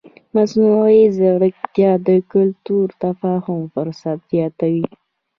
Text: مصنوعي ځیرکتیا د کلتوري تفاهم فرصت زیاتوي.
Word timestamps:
مصنوعي 0.35 1.03
ځیرکتیا 1.17 1.91
د 2.07 2.09
کلتوري 2.31 2.93
تفاهم 3.03 3.59
فرصت 3.73 4.17
زیاتوي. 4.31 4.85